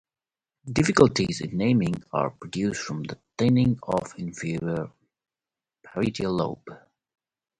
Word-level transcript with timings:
Difficulties 0.65 1.41
in 1.41 1.55
naming 1.55 2.03
are 2.11 2.31
produced 2.31 2.81
from 2.81 3.03
the 3.03 3.19
thinning 3.37 3.77
of 3.83 4.11
the 4.15 4.23
inferior 4.23 4.91
parietal 5.83 6.31
lobe. 6.31 6.67